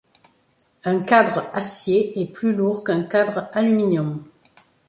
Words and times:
Un 0.83 1.01
cadre 1.03 1.45
acier 1.53 2.19
est 2.19 2.25
plus 2.25 2.55
lourd 2.55 2.83
qu'un 2.83 3.03
cadre 3.03 3.49
aluminium. 3.53 4.23